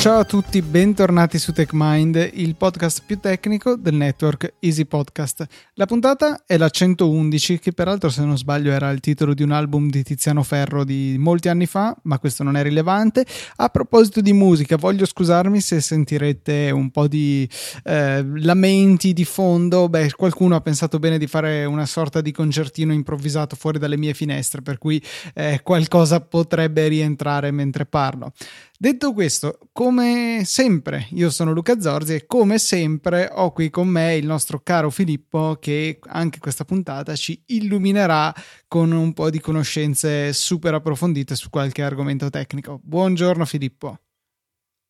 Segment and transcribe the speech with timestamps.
[0.00, 5.44] Ciao a tutti, bentornati su TechMind, il podcast più tecnico del network Easy Podcast.
[5.74, 9.52] La puntata è la 111, che peraltro se non sbaglio era il titolo di un
[9.52, 13.26] album di Tiziano Ferro di molti anni fa, ma questo non è rilevante.
[13.56, 17.46] A proposito di musica, voglio scusarmi se sentirete un po' di
[17.84, 19.90] eh, lamenti di fondo.
[19.90, 24.14] Beh, qualcuno ha pensato bene di fare una sorta di concertino improvvisato fuori dalle mie
[24.14, 24.98] finestre, per cui
[25.34, 28.32] eh, qualcosa potrebbe rientrare mentre parlo.
[28.82, 34.16] Detto questo, come sempre, io sono Luca Zorzi e come sempre ho qui con me
[34.16, 38.34] il nostro caro Filippo che anche questa puntata ci illuminerà
[38.66, 42.80] con un po' di conoscenze super approfondite su qualche argomento tecnico.
[42.82, 43.98] Buongiorno Filippo.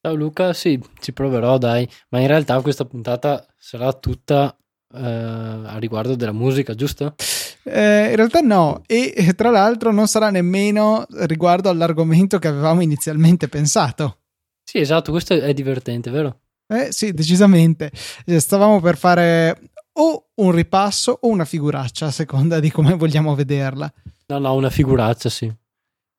[0.01, 4.57] Ciao Luca, sì, ci proverò dai, ma in realtà questa puntata sarà tutta
[4.95, 7.17] eh, a riguardo della musica, giusto?
[7.63, 13.49] Eh, in realtà no, e tra l'altro non sarà nemmeno riguardo all'argomento che avevamo inizialmente
[13.49, 14.19] pensato.
[14.63, 16.41] Sì, esatto, questo è divertente, vero?
[16.67, 17.91] Eh sì, decisamente.
[18.25, 23.35] Eh, stavamo per fare o un ripasso o una figuraccia, a seconda di come vogliamo
[23.35, 23.93] vederla.
[24.27, 25.53] No, no, una figuraccia, sì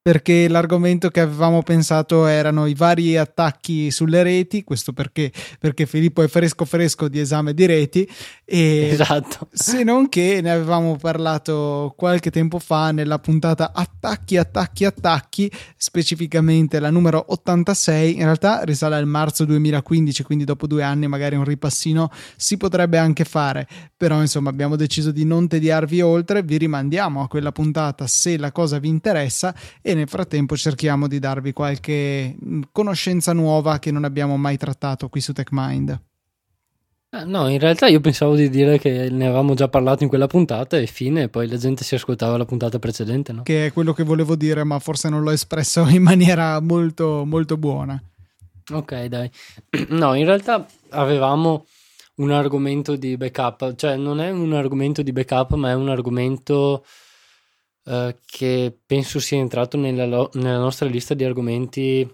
[0.04, 6.24] perché l'argomento che avevamo pensato erano i vari attacchi sulle reti, questo perché, perché Filippo
[6.24, 8.10] è fresco fresco di esame di reti,
[8.44, 9.48] e esatto.
[9.52, 16.80] se non che ne avevamo parlato qualche tempo fa nella puntata attacchi, attacchi, attacchi, specificamente
[16.80, 21.44] la numero 86, in realtà risale al marzo 2015, quindi dopo due anni magari un
[21.44, 27.22] ripassino si potrebbe anche fare, però insomma abbiamo deciso di non tediarvi oltre, vi rimandiamo
[27.22, 32.36] a quella puntata se la cosa vi interessa e nel frattempo cerchiamo di darvi qualche
[32.44, 36.00] mm, conoscenza nuova che non abbiamo mai trattato qui su TechMind.
[37.14, 40.28] Eh, no, in realtà io pensavo di dire che ne avevamo già parlato in quella
[40.28, 43.44] puntata e fine, poi la gente si ascoltava la puntata precedente, no?
[43.44, 47.58] Che è quello che volevo dire, ma forse non l'ho espresso in maniera molto, molto
[47.58, 48.02] buona.
[48.72, 49.30] Ok, dai.
[49.90, 51.66] No, in realtà avevamo
[52.16, 56.86] un argomento di backup, cioè non è un argomento di backup, ma è un argomento
[57.92, 62.10] eh, che penso sia entrato nella, lo- nella, nostra lista di argomenti,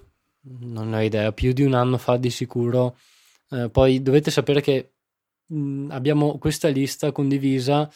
[0.62, 2.98] non ho idea, più di un anno fa di sicuro.
[3.50, 4.94] Uh, poi dovete sapere che
[5.46, 7.90] mh, abbiamo questa lista condivisa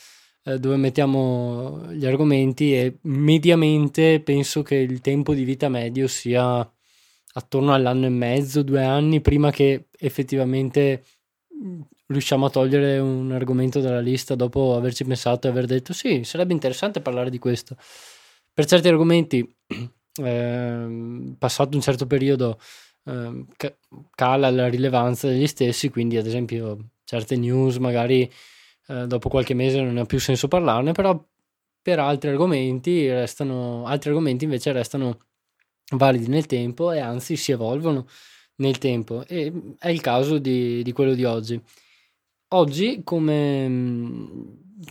[0.43, 6.59] uh, dove mettiamo gli argomenti e mediamente penso che il tempo di vita medio sia
[7.33, 11.03] attorno all'anno e mezzo, due anni prima che effettivamente
[12.11, 16.53] riusciamo a togliere un argomento dalla lista dopo averci pensato e aver detto sì, sarebbe
[16.53, 17.75] interessante parlare di questo.
[18.53, 19.39] Per certi argomenti,
[20.21, 22.59] eh, passato un certo periodo,
[23.05, 23.45] eh,
[24.11, 28.31] cala la rilevanza degli stessi, quindi ad esempio certe news magari
[28.87, 31.19] eh, dopo qualche mese non ha più senso parlarne, però
[31.81, 35.17] per altri argomenti restano, altri argomenti invece restano
[35.95, 38.07] validi nel tempo e anzi si evolvono
[38.57, 41.61] nel tempo e è il caso di, di quello di oggi.
[42.53, 43.65] Oggi, come,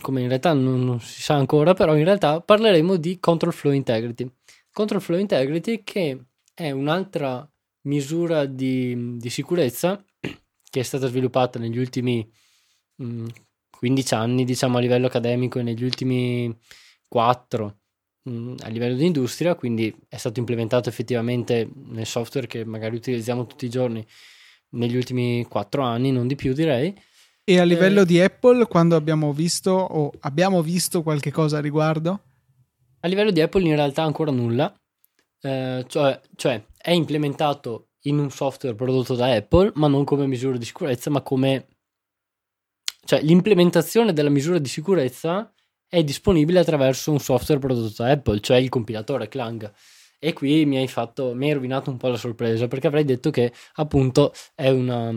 [0.01, 3.71] come in realtà non, non, si sa ancora, però in realtà parleremo di Control Flow
[3.71, 4.27] Integrity.
[4.71, 7.47] Control Flow Integrity che è un'altra
[7.81, 12.27] misura di, di sicurezza che è stata sviluppata negli ultimi
[12.95, 13.27] mh, mm,
[13.69, 16.51] 15 anni, diciamo a livello accademico, e negli ultimi
[17.07, 17.79] 4
[18.23, 22.95] mh, mm, a livello di industria, quindi è stato implementato effettivamente nel software che magari
[22.95, 24.03] utilizziamo tutti i giorni
[24.69, 27.09] negli ultimi 4 anni, non di più direi
[27.51, 31.61] e a livello eh, di Apple, quando abbiamo visto o abbiamo visto qualche cosa a
[31.61, 32.21] riguardo?
[33.01, 34.73] A livello di Apple in realtà ancora nulla,
[35.41, 40.57] eh, cioè, cioè, è implementato in un software prodotto da Apple, ma non come misura
[40.57, 41.67] di sicurezza, ma come...
[43.03, 45.51] Cioè l'implementazione della misura di sicurezza
[45.87, 49.73] è disponibile attraverso un software prodotto da Apple, cioè il compilatore Clang.
[50.19, 53.31] E qui mi hai fatto, mi hai rovinato un po' la sorpresa, perché avrei detto
[53.31, 55.11] che appunto è una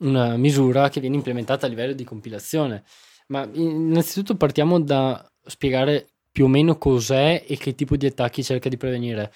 [0.00, 2.84] una misura che viene implementata a livello di compilazione.
[3.28, 8.68] Ma innanzitutto partiamo da spiegare più o meno cos'è e che tipo di attacchi cerca
[8.68, 9.32] di prevenire.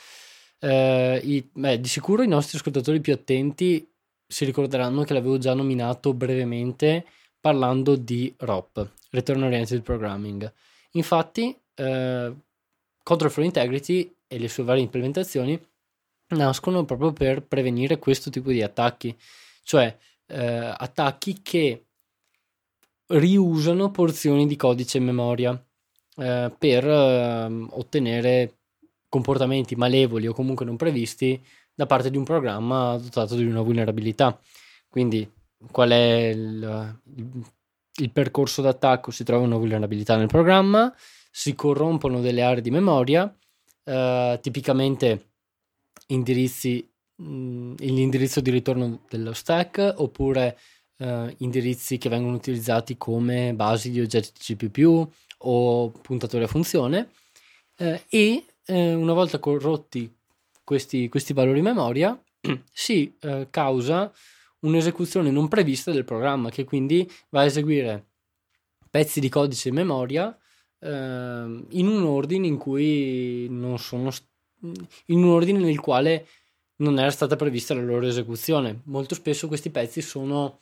[0.59, 3.87] Eh, i, beh, di sicuro i nostri ascoltatori più attenti
[4.27, 7.05] si ricorderanno che l'avevo già nominato brevemente
[7.41, 10.51] parlando di ROP, Return Oriented Programming.
[10.93, 12.35] Infatti, eh,
[13.03, 15.61] Control for Integrity e le sue varie implementazioni
[16.29, 19.15] nascono proprio per prevenire questo tipo di attacchi,
[19.63, 19.95] cioè
[20.27, 21.87] eh, attacchi che
[23.07, 25.53] riusano porzioni di codice memoria
[26.17, 28.59] eh, per eh, ottenere
[29.09, 31.41] comportamenti malevoli o comunque non previsti
[31.75, 34.39] da parte di un programma dotato di una vulnerabilità.
[34.89, 35.29] Quindi
[35.71, 37.01] qual è il,
[37.97, 39.11] il percorso d'attacco?
[39.11, 40.93] Si trova una vulnerabilità nel programma,
[41.31, 43.33] si corrompono delle aree di memoria,
[43.85, 45.31] eh, tipicamente
[46.09, 50.59] indirizzi mh, mm, l'indirizzo di ritorno dello stack oppure
[50.99, 57.11] eh, indirizzi che vengono utilizzati come basi di oggetti GPU o puntatori a funzione.
[57.77, 60.13] Eh, e eh, una volta corrotti
[60.63, 62.19] questi, questi valori memoria
[62.73, 64.13] si eh, causa
[64.61, 68.07] un'esecuzione non prevista del programma che quindi va a eseguire
[68.91, 70.37] pezzi di codice in memoria
[70.79, 74.11] eh, in un ordine in cui non sono
[74.61, 76.27] in un ordine nel quale
[76.85, 78.83] non era stata prevista la loro esecuzione.
[78.85, 80.59] Molto spesso questi pezzi sono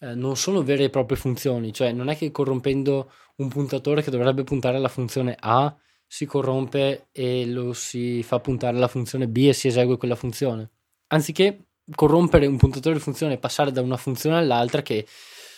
[0.00, 4.10] eh, non sono vere e proprie funzioni, cioè non è che corrompendo un puntatore che
[4.10, 5.74] dovrebbe puntare alla funzione A
[6.06, 10.70] si corrompe e lo si fa puntare alla funzione B e si esegue quella funzione.
[11.08, 15.06] Anziché corrompere un puntatore di funzione e passare da una funzione all'altra che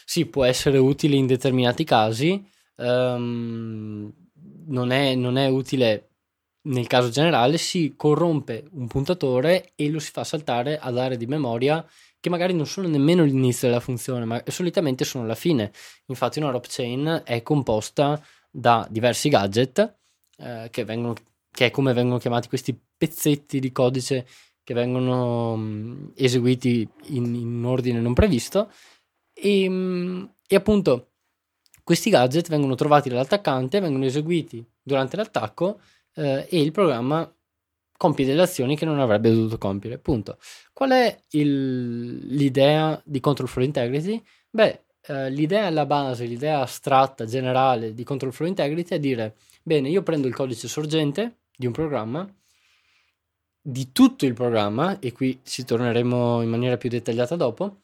[0.04, 2.42] sì può essere utile in determinati casi,
[2.76, 4.12] um,
[4.66, 6.07] non, è, non è utile
[6.62, 11.26] nel caso generale, si corrompe un puntatore e lo si fa saltare ad aree di
[11.26, 11.86] memoria
[12.20, 15.72] che magari non sono nemmeno l'inizio della funzione, ma solitamente sono la fine.
[16.06, 18.20] Infatti una rope chain è composta
[18.50, 19.96] da diversi gadget,
[20.38, 21.14] eh, che, vengono,
[21.50, 24.26] che è come vengono chiamati questi pezzetti di codice
[24.64, 28.70] che vengono mh, mm, eseguiti in, in, ordine non previsto
[29.32, 31.12] e, mh, mm, e appunto
[31.82, 35.80] questi gadget vengono trovati dall'attaccante, vengono eseguiti durante l'attacco
[36.14, 37.30] eh, e il programma
[37.96, 39.98] compie delle azioni che non avrebbe dovuto compiere.
[39.98, 40.38] Punto.
[40.72, 44.22] Qual è il, l'idea di Control Flow Integrity?
[44.48, 49.88] Beh, eh, l'idea alla base, l'idea astratta, generale di Control Flow Integrity è dire, bene,
[49.88, 52.26] io prendo il codice sorgente di un programma,
[53.60, 57.82] di tutto il programma, e qui ci torneremo in maniera più dettagliata dopo,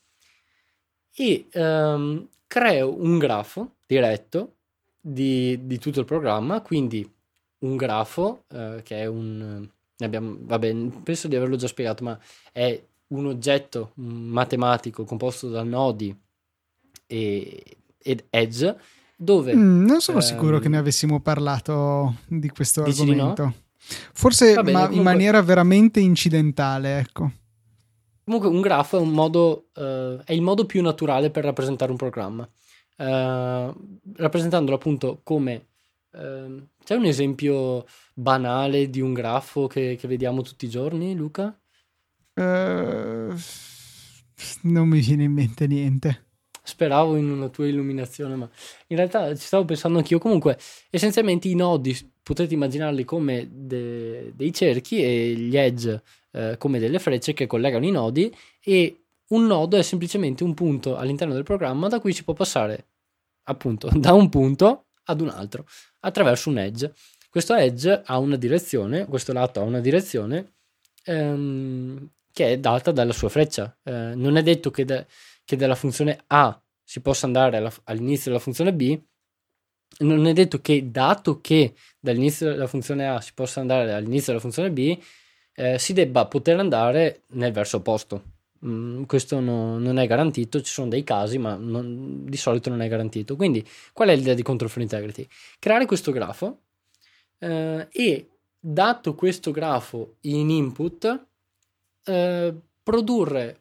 [1.14, 4.56] e ehm, creo un grafo diretto
[5.00, 7.10] di, di tutto il programma, quindi
[7.64, 9.68] un grafo eh, che è un
[9.98, 12.18] abbiamo, vabbè, penso di averlo già spiegato, ma
[12.52, 16.16] è un oggetto matematico composto da nodi
[17.06, 18.76] e, ed edge
[19.16, 19.54] dove...
[19.54, 23.44] Mm, non sono ehm, sicuro che ne avessimo parlato di questo argomento.
[23.44, 23.54] No?
[24.12, 27.30] Forse bene, ma comunque, in maniera veramente incidentale, ecco.
[28.24, 31.98] Comunque un grafo è un modo, uh, è il modo più naturale per rappresentare un
[31.98, 32.48] programma.
[32.96, 33.74] Uh,
[34.16, 35.66] rappresentandolo appunto come
[36.14, 41.58] uh, c'è un esempio banale di un grafo che, che vediamo tutti i giorni, Luca?
[42.34, 43.34] Uh,
[44.62, 46.22] non mi viene in mente niente.
[46.62, 48.48] Speravo in una tua illuminazione, ma
[48.86, 50.18] in realtà ci stavo pensando anch'io.
[50.18, 50.58] Comunque,
[50.90, 56.02] essenzialmente i nodi potete immaginarli come de- dei cerchi e gli edge
[56.32, 60.96] eh, come delle frecce che collegano i nodi e un nodo è semplicemente un punto
[60.96, 62.86] all'interno del programma da cui si può passare
[63.44, 65.66] appunto da un punto ad un altro
[66.04, 66.92] attraverso un edge.
[67.28, 70.54] Questo edge ha una direzione, questo lato ha una direzione
[71.04, 73.76] ehm, che è data dalla sua freccia.
[73.82, 75.06] Eh, non è detto che, de-
[75.44, 79.00] che, dalla funzione A si possa andare alla, all'inizio della funzione B,
[79.98, 84.40] non è detto che dato che dall'inizio della funzione A si possa andare all'inizio della
[84.40, 84.98] funzione B,
[85.54, 88.33] eh, si debba poter andare nel verso opposto.
[88.66, 92.80] Mm, questo no, non è garantito, ci sono dei casi, ma non, di solito non
[92.82, 93.36] è garantito.
[93.36, 95.26] Quindi, qual è l'idea di Control for Integrity?
[95.58, 96.60] Creare questo grafo
[97.38, 98.28] eh, e
[98.58, 101.26] dato questo grafo in input
[102.04, 103.60] eh, produrre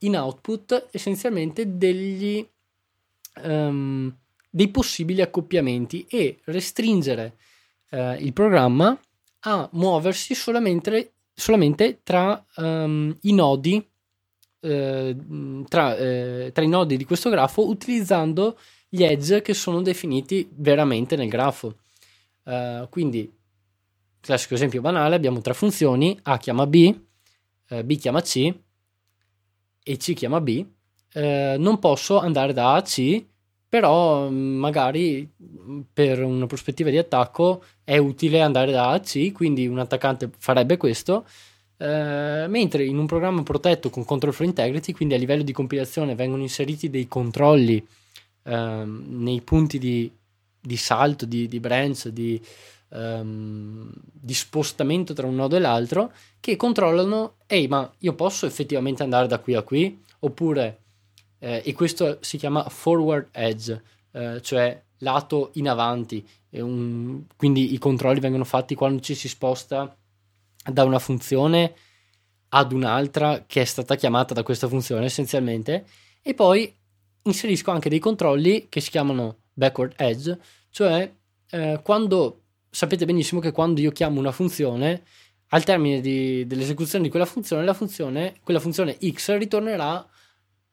[0.00, 2.46] in output essenzialmente degli
[3.42, 4.14] um,
[4.54, 7.36] dei possibili accoppiamenti e restringere
[7.90, 8.96] eh, il programma
[9.40, 13.84] a muoversi solamente, solamente tra um, i nodi
[14.64, 15.14] eh,
[15.68, 21.16] tra, eh, tra, i nodi di questo grafo utilizzando gli edge che sono definiti veramente
[21.16, 21.76] nel grafo.
[22.44, 23.30] Uh, quindi,
[24.20, 26.94] classico esempio banale, abbiamo tre funzioni, A chiama B,
[27.70, 28.54] uh, B chiama C
[29.82, 30.64] e C chiama B.
[31.14, 33.24] Uh, non posso andare da A a C,
[33.68, 39.00] però mm, magari mm, per una prospettiva di attacco è utile andare da A a
[39.00, 41.26] C, quindi un attaccante farebbe questo.
[41.76, 46.42] Mentre in un programma protetto con control for integrity, quindi a livello di compilazione vengono
[46.42, 47.84] inseriti dei controlli
[48.44, 50.10] ehm, nei punti di
[50.64, 52.40] di salto, di, di branch, di,
[52.90, 59.02] um, di, spostamento tra un nodo e l'altro che controllano, ehi ma io posso effettivamente
[59.02, 60.02] andare da qui a qui?
[60.20, 60.80] Oppure,
[61.38, 67.78] eh, e questo si chiama forward edge, eh, cioè lato in avanti, un, quindi i
[67.78, 69.94] controlli vengono fatti quando ci si sposta
[70.70, 71.74] da una funzione
[72.48, 75.86] ad un'altra che è stata chiamata da questa funzione essenzialmente
[76.22, 76.72] e poi
[77.22, 80.38] inserisco anche dei controlli che si chiamano backward edge,
[80.70, 81.10] cioè
[81.50, 85.02] eh, quando sapete benissimo che quando io chiamo una funzione
[85.48, 90.04] al termine di, dell'esecuzione di quella funzione, funzione, quella funzione x ritornerà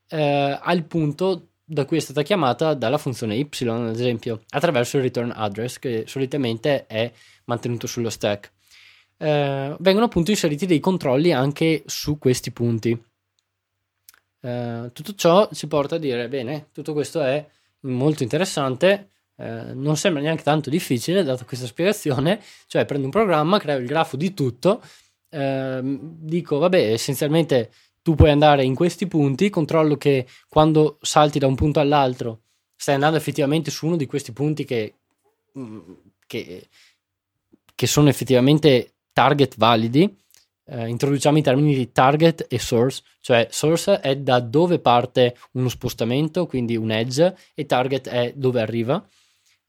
[0.08, 5.04] eh, al punto da cui è stata chiamata dalla funzione y, ad esempio, attraverso il
[5.04, 7.12] return address che solitamente è
[7.46, 8.52] mantenuto sullo stack.
[9.22, 13.00] Eh, vengono appunto inseriti dei controlli anche su questi punti.
[14.42, 17.46] Eh, tutto ciò ci porta a dire, bene, tutto questo è
[17.82, 23.60] molto interessante, eh, non sembra neanche tanto difficile data questa spiegazione, cioè prendo un programma,
[23.60, 24.82] creo il grafo di tutto,
[25.30, 31.46] ehm, dico, vabbè, essenzialmente tu puoi andare in questi punti, controllo che quando salti da
[31.46, 32.42] un punto all'altro
[32.76, 34.96] stai andando effettivamente su uno di questi punti che,
[35.60, 35.80] mm,
[36.26, 36.68] che,
[37.76, 40.18] che sono effettivamente target validi.
[40.66, 45.70] Eh, introduciamo i termini di target e source, cioè source è da dove parte uno
[45.70, 49.04] spostamento, quindi un edge, e target è dove arriva.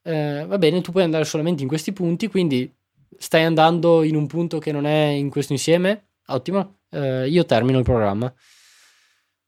[0.01, 2.71] Eh, va bene, tu puoi andare solamente in questi punti, quindi
[3.17, 7.77] stai andando in un punto che non è in questo insieme, ottimo, eh, io termino
[7.79, 8.33] il programma.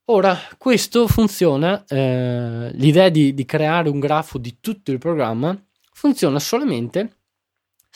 [0.06, 5.60] Ora, questo funziona, eh, l'idea di, di, creare un grafo di tutto il programma
[5.92, 7.14] funziona solamente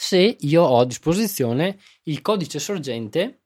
[0.01, 3.41] se io ho a disposizione il codice sorgente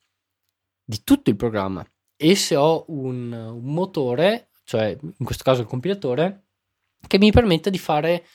[0.84, 1.84] di tutto il programma
[2.16, 6.50] e se ho un, un motore, cioè in questo caso il compilatore,
[7.08, 8.28] che mi permetta di fare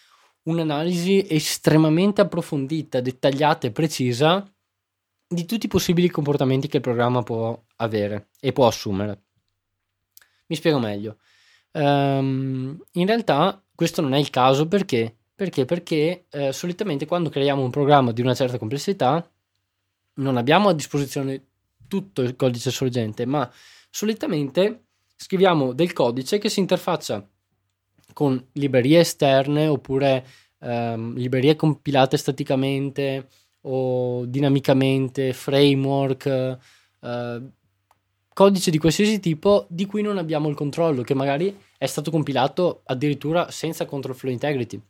[0.43, 4.45] un'analisi estremamente approfondita, dettagliata e precisa
[5.29, 9.27] di tutti i possibili comportamenti che il programma può avere e può assumere.
[10.49, 11.19] Mi spiego meglio.
[11.71, 15.18] Um, in realtà questo non è il caso perché?
[15.39, 15.65] Perché?
[15.67, 19.25] Perché eh, solitamente quando creiamo un programma di una certa complessità
[20.15, 21.45] non abbiamo a disposizione
[21.87, 23.49] tutto il codice sorgente, ma
[23.89, 27.25] solitamente scriviamo del codice che si interfaccia
[28.13, 30.27] con librerie esterne oppure
[30.59, 33.29] ehm, librerie compilate staticamente
[33.61, 36.59] o dinamicamente, framework,
[37.01, 37.43] eh,
[38.35, 42.81] codice di qualsiasi tipo di cui non abbiamo il controllo, che magari è stato compilato
[42.87, 44.83] addirittura senza control flow integrity.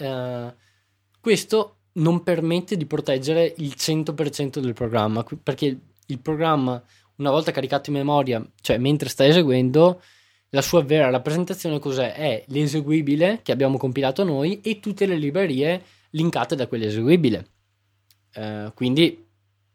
[0.00, 0.54] Eh,
[1.20, 6.82] questo non permette di proteggere il 100% del programma, perché il programma,
[7.16, 10.00] una volta caricato in memoria, cioè mentre sta eseguendo,
[10.50, 12.14] la sua vera rappresentazione cos'è?
[12.14, 17.46] È l'eseguibile che abbiamo compilato noi e tutte le librerie linkate da quell'eseguibile.
[18.32, 19.26] Eh, quindi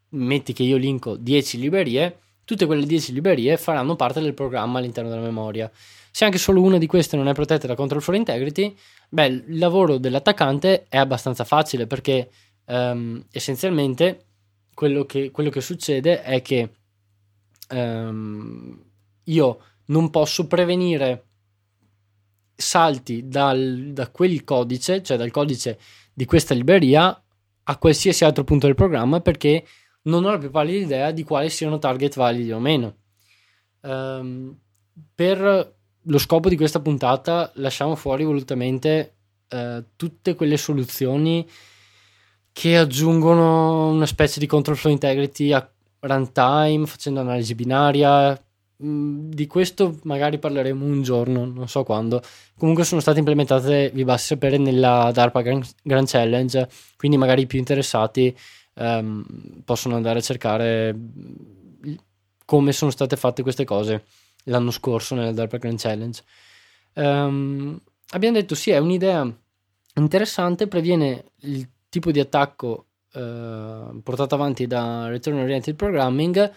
[0.10, 5.10] metti che io linko 10 librerie, tutte quelle 10 librerie faranno parte del programma all'interno
[5.10, 5.72] della memoria.
[6.16, 8.74] Se anche solo una di queste non è protetta da control for integrity,
[9.10, 12.30] beh, il lavoro dell'attaccante è abbastanza facile perché
[12.68, 14.28] um, essenzialmente
[14.74, 16.70] quello che, quello che, succede è che
[17.72, 18.82] um,
[19.26, 21.26] io non posso prevenire
[22.56, 25.78] salti dal, da quel codice, cioè dal codice
[26.14, 27.24] di questa libreria
[27.64, 29.68] a qualsiasi altro punto del programma perché
[30.04, 33.00] non ho la più pallida idea di quali siano target validi o meno.
[33.82, 34.58] Um,
[35.14, 35.75] per
[36.06, 39.14] lo scopo di questa puntata lasciamo fuori volutamente
[39.50, 41.48] uh, tutte quelle soluzioni
[42.52, 45.70] che aggiungono una specie di control flow integrity a
[46.00, 48.40] runtime facendo analisi binaria
[48.84, 52.22] Mm, di questo magari parleremo un giorno, non so quando.
[52.58, 57.48] Comunque sono state implementate, vi basti sapere, nella DARPA Grand, Grand Challenge, quindi magari i
[57.48, 58.36] più interessati
[58.76, 59.26] um,
[59.64, 60.94] possono andare a cercare
[62.46, 64.04] come sono state fatte queste cose
[64.46, 66.24] l'anno scorso nella DARPA Grand Challenge.
[66.94, 69.30] Um, abbiamo detto sì, è un'idea
[69.96, 76.52] interessante, previene il tipo di attacco uh, portato avanti da Return Oriented Programming,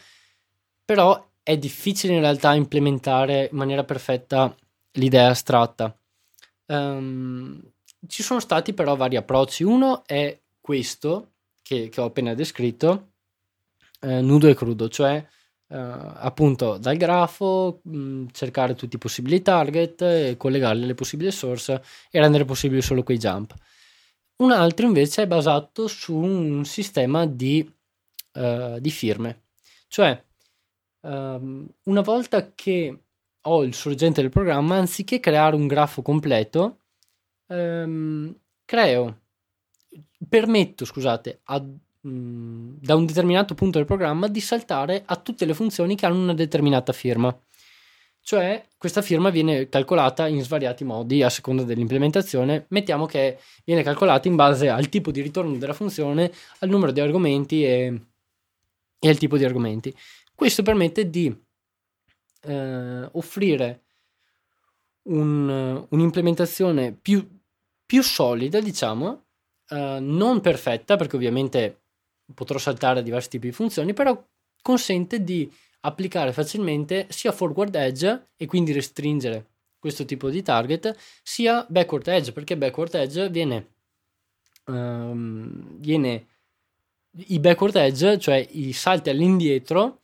[0.84, 4.54] però è difficile in realtà implementare in maniera perfetta
[4.92, 5.96] l'idea astratta.
[6.66, 7.60] Um,
[8.06, 9.64] ci sono stati però vari approcci.
[9.64, 13.12] Uno è questo che, che ho appena descritto,
[14.00, 15.24] eh, nudo e crudo, cioè
[15.70, 21.30] eh, appunto dal grafo mh, mm, cercare tutti i possibili target, e collegarli alle possibili
[21.30, 23.54] source e rendere possibili solo quei jump.
[24.36, 27.68] Un altro invece è basato su un sistema di,
[28.34, 29.42] uh, di firme,
[29.88, 30.22] cioè
[31.00, 33.02] um, una volta che
[33.40, 36.82] ho il sorgente del programma, anziché creare un grafo completo,
[37.46, 38.34] um,
[38.64, 39.20] creo,
[40.28, 41.64] permetto, scusate, a,
[42.02, 46.20] um, da un determinato punto del programma di saltare a tutte le funzioni che hanno
[46.20, 47.36] una determinata firma.
[48.20, 52.66] Cioè, questa firma viene calcolata in svariati modi a seconda dell'implementazione.
[52.68, 57.00] Mettiamo che viene calcolata in base al tipo di ritorno della funzione, al numero di
[57.00, 58.02] argomenti e,
[58.98, 59.96] e al tipo di argomenti.
[60.34, 61.34] Questo permette di
[62.42, 63.84] eh, offrire
[65.04, 67.26] un, un'implementazione più,
[67.86, 69.24] più, solida, diciamo,
[69.70, 71.82] eh, non perfetta, perché ovviamente
[72.34, 74.22] potrò saltare diversi tipi di funzioni, però
[74.62, 79.46] consente di applicare facilmente sia forward edge e quindi restringere
[79.78, 83.66] questo tipo di target, sia backward edge, perché backward edge viene,
[84.66, 86.26] um, viene
[87.26, 90.00] i backward edge, cioè i salti all'indietro,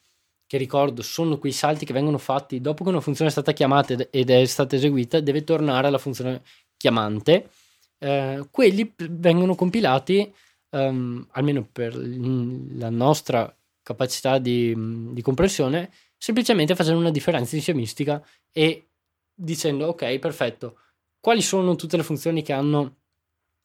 [0.46, 3.94] che ricordo sono quei salti che vengono fatti dopo che una funzione è stata chiamata
[4.10, 6.42] ed è stata eseguita, deve tornare alla funzione
[6.76, 7.50] chiamante.
[7.98, 10.32] Eh, quelli vengono compilati,
[10.74, 14.74] um, almeno per la nostra capacità di,
[15.12, 18.88] di comprensione, semplicemente facendo una differenza insiamistica e
[19.32, 20.78] dicendo ok, perfetto,
[21.20, 22.96] quali sono tutte le funzioni che hanno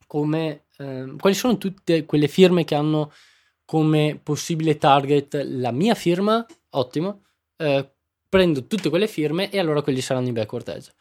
[0.07, 3.11] come, eh, quali sono tutte quelle firme che hanno
[3.65, 7.25] come possibile target la mia firma, ottimo,
[7.57, 7.87] eh,
[8.27, 10.93] prendo tutte quelle firme e allora quelli saranno i backward edge.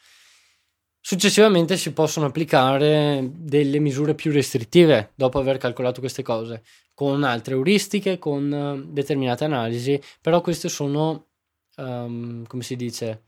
[1.08, 6.62] Successivamente si possono applicare delle misure più restrittive dopo aver calcolato queste cose,
[6.92, 11.28] con altre euristiche, con uh, determinate analisi, però queste sono,
[11.76, 13.22] um, come si dice,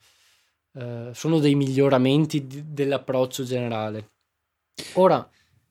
[0.73, 4.11] uh, sono dei miglioramenti di, dell'approccio generale.
[4.97, 5.27] Ora...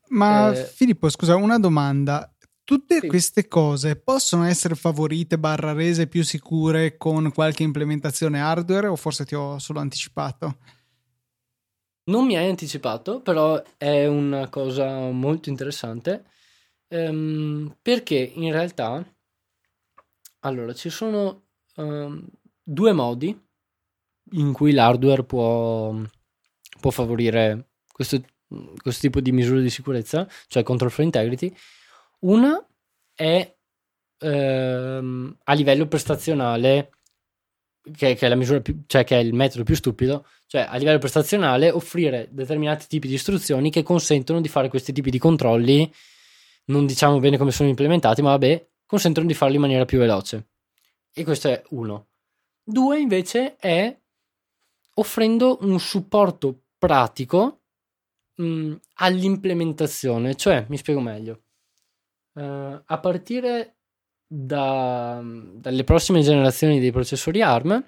[0.07, 2.33] Ma eh, Filippo, scusa, una domanda.
[2.63, 3.07] Tutte sì.
[3.07, 9.25] queste cose possono essere favorite barra rese più sicure con qualche implementazione hardware o forse
[9.25, 10.57] ti ho solo anticipato?
[12.09, 16.25] Non mi hai anticipato, però è una cosa molto interessante
[16.89, 19.05] um, perché in realtà
[20.39, 21.43] allora ci sono
[21.75, 22.25] um,
[22.63, 23.39] due modi
[24.31, 25.93] in cui l'hardware può,
[26.79, 28.19] può favorire questo,
[28.81, 31.55] questo, tipo di misure di sicurezza, cioè control for integrity.
[32.21, 32.63] Una
[33.13, 33.55] è
[34.19, 36.91] ehm, a livello prestazionale
[37.95, 40.75] che, che, è la misura più, cioè che è il metodo più stupido, cioè a
[40.77, 45.91] livello prestazionale offrire determinati tipi di istruzioni che consentono di fare questi tipi di controlli,
[46.65, 50.47] non diciamo bene come sono implementati, ma vabbè, consentono di farli in maniera più veloce.
[51.13, 52.07] E questo è uno.
[52.63, 53.95] Due invece è
[54.95, 57.61] offrendo un supporto pratico
[58.35, 61.43] mh, all'implementazione, cioè mi spiego meglio.
[62.33, 63.78] Uh, a partire
[64.31, 67.83] da, dalle prossime generazioni dei processori ARM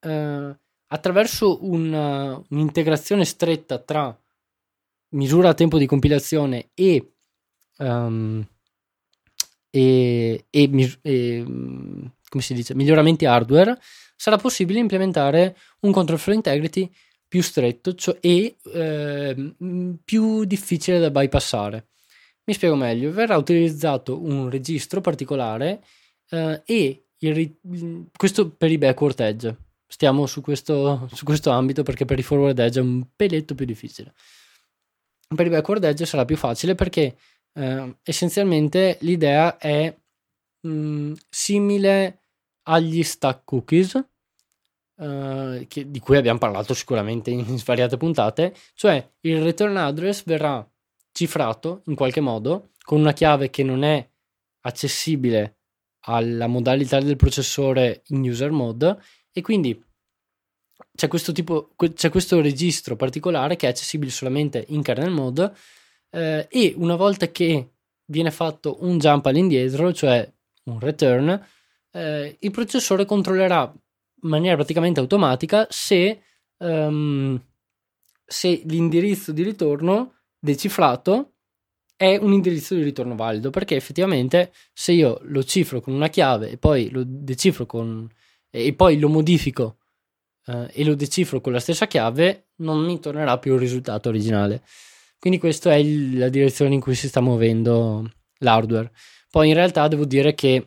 [0.00, 4.16] eh, attraverso una, un'integrazione stretta tra
[5.10, 7.14] misura a tempo di compilazione e,
[7.78, 8.46] um,
[9.70, 13.76] e, e, e come si dice, miglioramenti hardware
[14.14, 16.90] sarà possibile implementare un control flow integrity
[17.26, 19.54] più stretto cioè, e eh,
[20.04, 21.88] più difficile da bypassare.
[22.48, 25.84] Mi spiego meglio, verrà utilizzato un registro particolare
[26.30, 29.54] eh, e il, questo per i backward edge.
[29.86, 33.66] Stiamo su questo, su questo ambito perché per i forward edge è un peletto più
[33.66, 34.14] difficile.
[35.28, 37.18] Per i backward edge sarà più facile perché
[37.52, 39.94] eh, essenzialmente l'idea è
[40.60, 42.20] mh, mm, simile
[42.62, 44.02] agli stack cookies,
[44.98, 50.68] Uh, che, di cui abbiamo parlato sicuramente in svariate puntate, cioè il return address verrà
[51.18, 54.08] cifrato in qualche modo con una chiave che non è
[54.60, 55.56] accessibile
[56.02, 58.96] alla modalità del processore in user mode
[59.32, 59.84] e quindi
[60.94, 65.52] c'è questo tipo c'è questo registro particolare che è accessibile solamente in kernel mode
[66.10, 67.72] eh, e una volta che
[68.04, 70.32] viene fatto un jump all'indietro cioè
[70.66, 71.46] un return
[71.90, 73.62] eh, il processore controllerà
[74.22, 76.22] in maniera praticamente automatica se,
[76.58, 77.40] um,
[78.24, 81.34] se l'indirizzo di ritorno decifrato
[81.96, 86.50] è un indirizzo di ritorno valido perché effettivamente se io lo cifro con una chiave
[86.50, 88.08] e poi lo decifro con
[88.50, 89.78] e poi lo modifico
[90.46, 94.62] eh, e lo decifro con la stessa chiave non mi tornerà più il risultato originale.
[95.18, 98.92] Quindi questa è il, la direzione in cui si sta muovendo l'hardware.
[99.30, 100.66] Poi in realtà devo dire che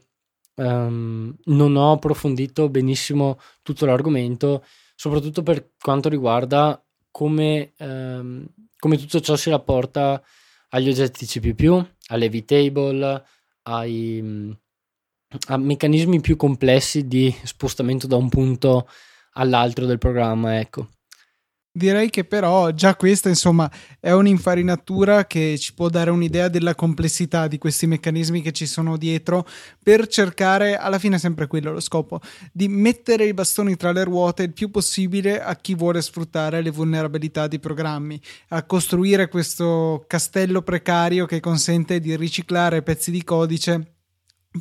[0.55, 4.63] um, non ho approfondito benissimo tutto l'argomento
[4.95, 6.79] soprattutto per quanto riguarda
[7.10, 8.45] come um,
[8.81, 10.19] come tutto ciò si rapporta
[10.69, 13.23] agli oggetti CPU, alle V-table,
[13.63, 14.57] ai,
[15.49, 18.89] a meccanismi più complessi di spostamento da un punto
[19.33, 20.89] all'altro del programma, ecco.
[21.73, 27.47] Direi che però già questa, insomma, è un'infarinatura che ci può dare un'idea della complessità
[27.47, 29.47] di questi meccanismi che ci sono dietro
[29.81, 32.19] per cercare, alla fine è sempre quello lo scopo,
[32.51, 36.71] di mettere i bastoni tra le ruote il più possibile a chi vuole sfruttare le
[36.71, 44.00] vulnerabilità di programmi, a costruire questo castello precario che consente di riciclare pezzi di codice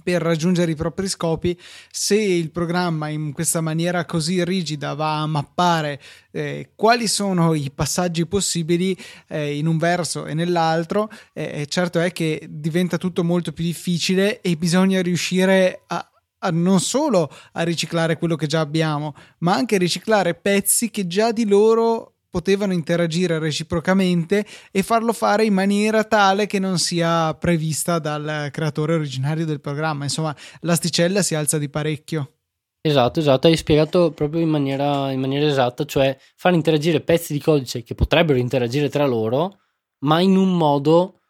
[0.05, 1.59] per raggiungere i propri scopi
[1.90, 6.00] se il programma in questa maniera così rigida va a mappare
[6.31, 12.12] eh, quali sono i passaggi possibili eh, in un verso e nell'altro eh, certo è
[12.12, 18.16] che diventa tutto molto più difficile e bisogna riuscire a, a non solo a riciclare
[18.16, 23.38] quello che già abbiamo ma anche a riciclare pezzi che già di loro potevano interagire
[23.38, 29.61] reciprocamente e farlo fare in maniera tale che non sia prevista dal creatore originario del
[29.61, 30.05] programma.
[30.05, 32.37] Insomma, l'asticella si alza di parecchio.
[32.83, 37.40] Esatto, esatto, hai spiegato proprio in maniera, in maniera esatta, cioè far interagire pezzi di
[37.40, 39.59] codice che potrebbero interagire tra loro,
[40.05, 41.21] ma in un modo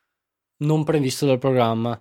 [0.59, 2.01] non previsto dal programma.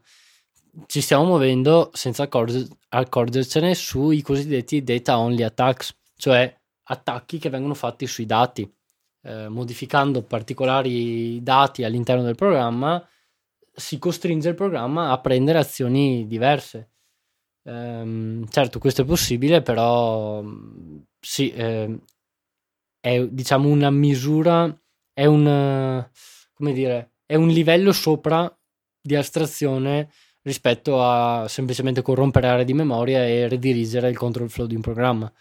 [0.86, 7.74] Ci stiamo muovendo senza accorger- accorgercene sui cosiddetti data only attacks, cioè attacchi che vengono
[7.74, 8.72] fatti sui dati
[9.30, 13.08] eh, modificando particolari dati all'interno del programma,
[13.72, 16.89] si costringe il programma a prendere azioni diverse.
[17.62, 20.44] Um, certo, questo è possibile, però
[21.20, 22.00] sì, eh,
[23.00, 24.76] è diciamo una misura,
[25.13, 26.10] è un,
[26.54, 28.52] come dire, è un livello sopra
[29.00, 30.12] di astrazione
[30.42, 35.32] rispetto a semplicemente corrompere aree di memoria e redirigere il control flow di un programma.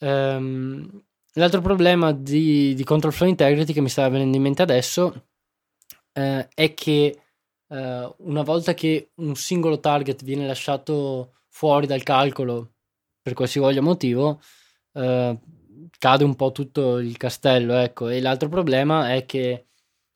[0.00, 1.02] Um,
[1.34, 5.26] L'altro problema di, di, Control Flow Integrity che mi stava venendo in mente adesso
[6.12, 7.22] eh, è che
[7.68, 12.72] eh, una volta che un singolo target viene lasciato fuori dal calcolo
[13.22, 14.40] per qualsivoglia motivo,
[14.94, 15.38] eh,
[15.98, 17.74] cade un po' tutto il castello.
[17.74, 18.08] Ecco.
[18.08, 19.66] E l'altro problema è che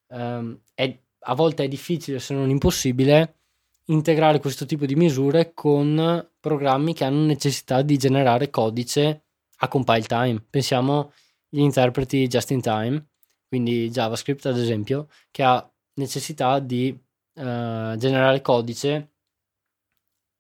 [0.09, 3.39] ehm, è, a volte è difficile, se non impossibile,
[3.87, 9.24] integrare questo tipo di misure con programmi che hanno necessità di generare codice
[9.59, 10.45] a compile time.
[10.49, 11.13] Pensiamo
[11.53, 13.07] agli interpreti just in time,
[13.49, 19.11] quindi JavaScript ad esempio, che ha necessità di uh, generare codice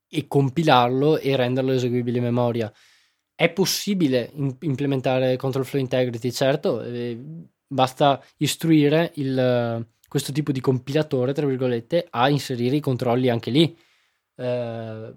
[0.08, 2.72] e compilarlo e renderlo eseguibile in memoria.
[3.34, 7.18] È possibile implementare control flow integrity, certo, eh,
[7.66, 13.76] basta istruire il, questo tipo di compilatore, tra virgolette, a inserire i controlli anche lì.
[14.36, 15.16] Uh,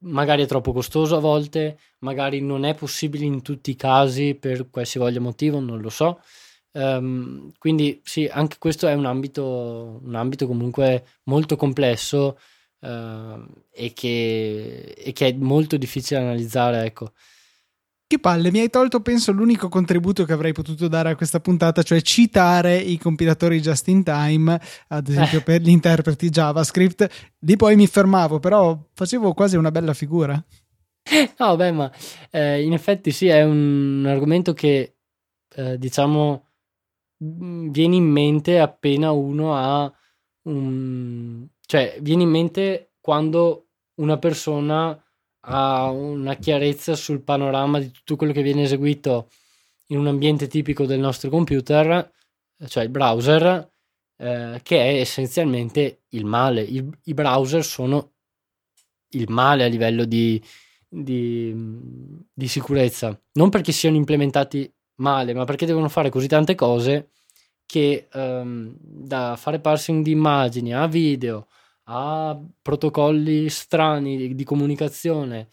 [0.00, 4.70] magari è troppo costoso a volte, magari non è possibile in tutti i casi per
[4.70, 6.20] qualsivoglia motivo, non lo so.
[6.72, 12.38] Um, quindi sì, anche questo è un ambito, un ambito comunque molto complesso
[12.80, 12.88] uh,
[13.72, 17.12] e, che, e, che, è molto difficile analizzare, ecco.
[18.10, 21.82] Che palle, mi hai tolto penso l'unico contributo che avrei potuto dare a questa puntata,
[21.82, 25.42] cioè citare i compilatori just in time, ad esempio eh.
[25.42, 27.34] per gli interpreti JavaScript.
[27.40, 30.42] Lì poi mi fermavo, però facevo quasi una bella figura.
[31.36, 31.92] No, beh, ma
[32.30, 34.96] eh, in effetti sì, è un argomento che
[35.54, 36.46] eh, diciamo
[37.22, 39.92] mm, viene in mente appena uno ha
[40.44, 41.46] un...
[41.66, 43.66] cioè viene in mente quando
[43.96, 44.98] una persona
[45.50, 49.30] ha una chiarezza sul panorama di tutto quello che viene eseguito
[49.86, 52.12] in un ambiente tipico del nostro computer,
[52.66, 53.70] cioè il browser,
[54.18, 56.60] eh, che è essenzialmente il male.
[56.60, 58.12] Il, I browser sono
[59.10, 60.42] il male a livello di,
[60.86, 61.54] di,
[62.32, 67.10] di sicurezza, non perché siano implementati male, ma perché devono fare così tante cose
[67.64, 71.46] che um, da fare parsing di immagini a video
[71.90, 75.48] a protocolli strani di, comunicazione,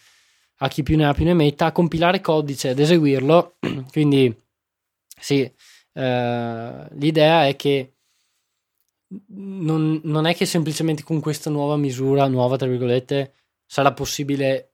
[0.58, 3.58] a chi più ne ha più ne metta, a compilare codice ed eseguirlo.
[3.92, 4.36] Quindi
[5.20, 5.50] sì,
[5.94, 7.94] eh, l'idea è che
[9.28, 13.34] non, non, è che semplicemente con questa nuova misura, nuova tra virgolette,
[13.66, 14.72] sarà possibile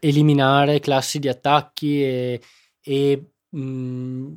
[0.00, 2.40] eliminare classi di attacchi e,
[2.80, 4.32] e mh,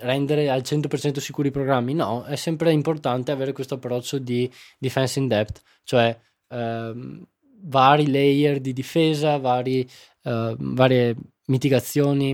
[0.00, 1.94] rendere al 100% sicuri i programmi.
[1.94, 6.16] No, è sempre importante avere questo approccio di defense in depth, cioè
[6.48, 7.26] ehm,
[7.62, 9.88] vari layer di difesa, vari,
[10.22, 12.32] eh, varie mitigazioni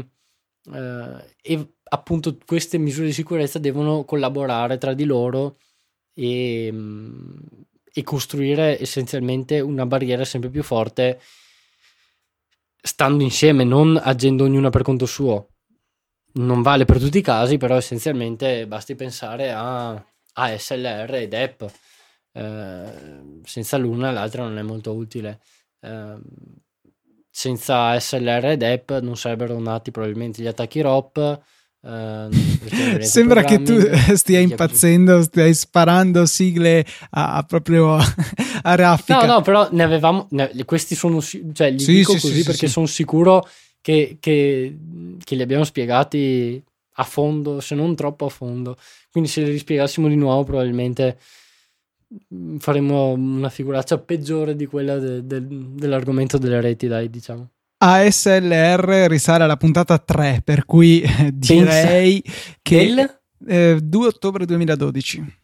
[0.73, 5.59] eh, e appunto queste misure di sicurezza devono collaborare tra di loro
[6.15, 6.73] e,
[7.93, 11.21] e costruire essenzialmente una barriera sempre più forte
[12.81, 15.56] stando insieme, non agendo ognuna per conto suo
[16.37, 21.63] non vale per tutti i casi, però essenzialmente basti pensare a, a SLR ed app.
[22.33, 22.85] Eh,
[23.45, 25.41] senza l'una l'altra non è molto utile.
[25.81, 26.17] Eh,
[27.31, 31.41] senza SLR ed app non sarebbero nati probabilmente gli attacchi ROP.
[31.87, 32.29] Uh,
[32.99, 33.79] Sembra che tu
[34.17, 37.95] stia impazzendo, stai sparando sigle a, a proprio
[38.63, 39.25] a raffica.
[39.25, 40.27] No, no, però ne avevamo.
[40.31, 41.21] Ne, questi sono.
[41.21, 43.47] Cioè, li sì, dico sì, così sì, perché sono sicuro
[43.87, 44.77] che, che,
[45.23, 46.61] che li abbiamo spiegati
[46.95, 48.77] a fondo, se non troppo a fondo.
[49.13, 51.19] Quindi se li rispiegassimo di nuovo probabilmente
[52.59, 57.49] faremo una figuraccia peggiore di quella de, de, dell'argomento delle reti, dai, diciamo.
[57.79, 62.57] ASLR risale alla puntata 3, per cui eh, direi Pensa.
[62.63, 65.39] che il eh, 2 ottobre 2012.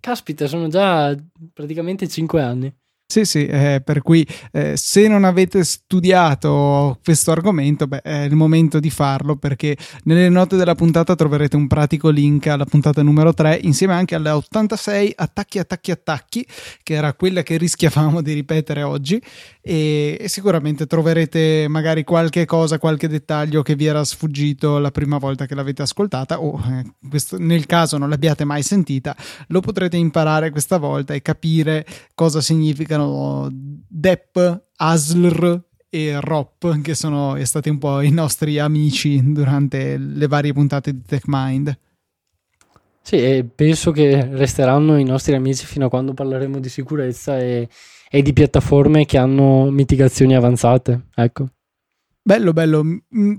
[0.00, 1.14] Caspita, sono già
[1.52, 2.74] praticamente 5 anni.
[3.06, 8.34] Sì, sì, eh, per cui eh, se non avete studiato questo argomento, beh, è il
[8.34, 13.32] momento di farlo perché nelle note della puntata troverete un pratico link alla puntata numero
[13.32, 16.46] 3 insieme anche alla 86 attacchi, attacchi, attacchi,
[16.82, 19.22] che era quella che rischiavamo di ripetere oggi
[19.60, 25.18] e, e sicuramente troverete magari qualche cosa, qualche dettaglio che vi era sfuggito la prima
[25.18, 29.14] volta che l'avete ascoltata o eh, questo, nel caso non l'abbiate mai sentita,
[29.48, 34.38] lo potrete imparare questa volta e capire cosa significa significano Depp,
[34.76, 40.92] Aslr e Rop, che sono stati un po' i nostri amici durante le varie puntate
[40.92, 41.78] di TechMind.
[43.02, 47.68] Sì, penso che resteranno i nostri amici fino a quando parleremo di sicurezza e,
[48.08, 51.08] e di piattaforme che hanno mitigazioni avanzate.
[51.14, 51.48] Ecco.
[52.26, 52.82] Bello, bello.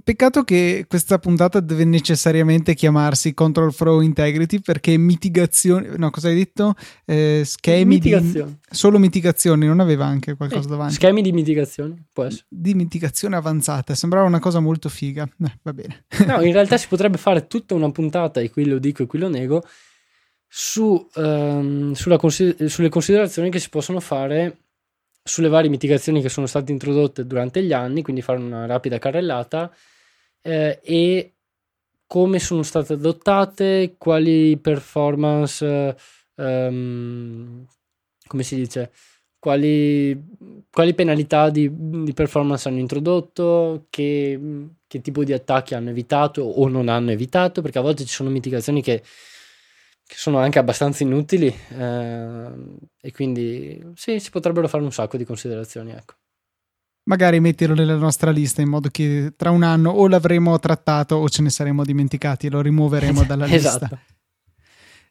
[0.04, 5.98] Peccato che questa puntata deve necessariamente chiamarsi Control Flow Integrity perché mitigazione.
[5.98, 6.76] No, cosa hai detto?
[7.04, 8.52] Eh, schemi mitigazione.
[8.52, 8.58] di.
[8.70, 10.94] Solo mitigazioni, non aveva anche qualcosa eh, davanti.
[10.94, 12.46] Schemi di mitigazione, può essere.
[12.48, 13.96] Di mitigazione avanzata.
[13.96, 15.24] Sembrava una cosa molto figa.
[15.24, 16.06] Eh, va bene.
[16.28, 19.18] No, in realtà si potrebbe fare tutta una puntata, e qui lo dico e qui
[19.18, 19.64] lo nego,
[20.48, 24.65] su, um, consider- sulle considerazioni che si possono fare
[25.28, 29.74] sulle varie mitigazioni che sono state introdotte durante gli anni, quindi fare una rapida carrellata
[30.40, 31.34] eh, e
[32.06, 35.98] come sono state adottate, quali performance,
[36.36, 37.66] um,
[38.28, 38.92] come si dice,
[39.40, 40.16] quali,
[40.70, 44.40] quali penalità di, di, performance hanno introdotto, che,
[44.86, 48.30] che tipo di attacchi hanno evitato o non hanno evitato, perché a volte ci sono
[48.30, 49.02] mitigazioni che
[50.08, 52.50] che sono anche abbastanza inutili eh,
[53.02, 55.92] e quindi sì, si potrebbero fare un sacco di considerazioni.
[55.92, 56.14] Ecco.
[57.08, 61.30] Magari metterlo nella nostra lista in modo che tra un anno o l'avremo trattato o
[61.30, 63.90] ce ne saremo dimenticati e lo rimuoveremo dalla lista.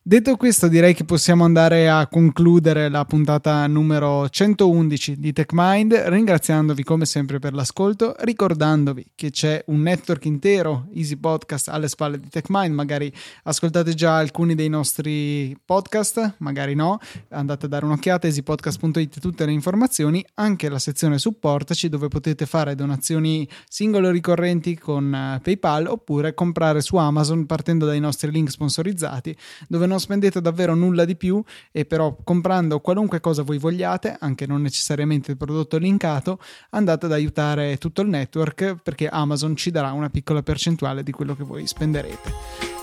[0.07, 6.85] Detto questo, direi che possiamo andare a concludere la puntata numero 111 di TechMind, ringraziandovi
[6.85, 12.29] come sempre per l'ascolto, ricordandovi che c'è un network intero Easy Podcast alle spalle di
[12.29, 13.11] TechMind, magari
[13.45, 16.99] ascoltate già alcuni dei nostri podcast, magari no,
[17.31, 22.75] andate a dare un'occhiata easypodcast.it tutte le informazioni, anche la sezione supportaci dove potete fare
[22.75, 28.51] donazioni singole o ricorrenti con eh, PayPal oppure comprare su Amazon partendo dai nostri link
[28.51, 29.35] sponsorizzati
[29.67, 34.47] dove non spendete davvero nulla di più e però comprando qualunque cosa voi vogliate, anche
[34.47, 36.39] non necessariamente il prodotto linkato,
[36.71, 41.37] andate ad aiutare tutto il network perché Amazon ci darà una piccola percentuale di quello
[41.37, 42.33] che voi spenderete.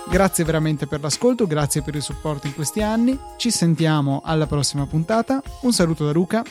[0.09, 4.85] Grazie veramente per l'ascolto, grazie per il supporto in questi anni, ci sentiamo alla prossima
[4.85, 6.43] puntata, un saluto da Luca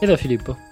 [0.00, 0.65] e da Filippo.